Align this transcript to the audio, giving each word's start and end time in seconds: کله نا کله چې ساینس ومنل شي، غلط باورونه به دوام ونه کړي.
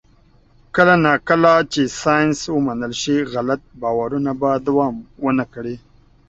کله 0.75 0.95
نا 1.03 1.13
کله 1.29 1.51
چې 1.73 1.81
ساینس 2.01 2.39
ومنل 2.55 2.93
شي، 3.01 3.15
غلط 3.33 3.61
باورونه 3.81 4.31
به 4.41 4.49
دوام 4.67 4.95
ونه 5.23 5.45
کړي. 5.53 5.75